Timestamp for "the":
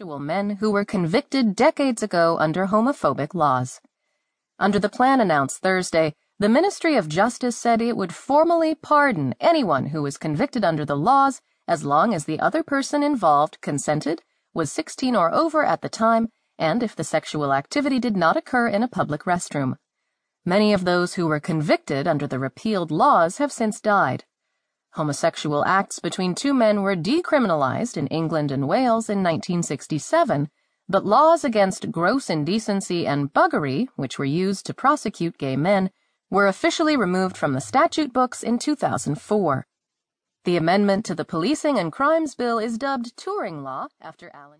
4.78-4.88, 6.38-6.48, 10.84-10.96, 12.26-12.38, 15.82-15.88, 16.94-17.02, 22.28-22.38, 37.52-37.60, 40.42-40.56, 41.14-41.24